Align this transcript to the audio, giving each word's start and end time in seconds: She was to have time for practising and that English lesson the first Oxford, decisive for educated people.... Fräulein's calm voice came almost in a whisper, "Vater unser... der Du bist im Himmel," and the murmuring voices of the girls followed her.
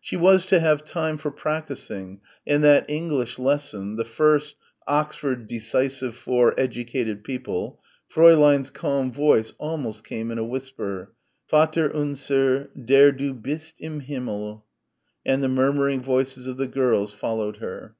She 0.00 0.16
was 0.16 0.46
to 0.46 0.58
have 0.58 0.86
time 0.86 1.18
for 1.18 1.30
practising 1.30 2.22
and 2.46 2.64
that 2.64 2.86
English 2.88 3.38
lesson 3.38 3.96
the 3.96 4.06
first 4.06 4.56
Oxford, 4.86 5.46
decisive 5.46 6.14
for 6.16 6.58
educated 6.58 7.22
people.... 7.22 7.78
Fräulein's 8.10 8.70
calm 8.70 9.12
voice 9.12 9.50
came 9.50 9.56
almost 9.58 10.06
in 10.10 10.38
a 10.38 10.44
whisper, 10.46 11.12
"Vater 11.50 11.94
unser... 11.94 12.70
der 12.82 13.12
Du 13.12 13.34
bist 13.34 13.74
im 13.78 14.00
Himmel," 14.00 14.64
and 15.26 15.42
the 15.42 15.46
murmuring 15.48 16.00
voices 16.00 16.46
of 16.46 16.56
the 16.56 16.68
girls 16.68 17.12
followed 17.12 17.58
her. 17.58 17.96